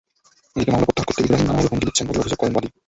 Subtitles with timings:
[0.55, 2.67] এদিকে মামলা প্রত্যাহার করতে ইব্রাহিম নানাভাবে হুমকি দিচ্ছেন বলে অভিযোগ করেন বাদী।